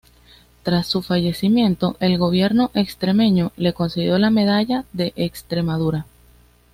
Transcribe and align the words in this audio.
Tras 0.63 0.87
su 0.87 1.03
fallecimiento, 1.03 1.95
el 1.99 2.17
gobierno 2.17 2.71
extremeño 2.73 3.51
le 3.55 3.73
concedió 3.73 4.17
la 4.17 4.31
Medalla 4.31 4.83
de 4.93 5.13
Extremadura. 5.15 6.07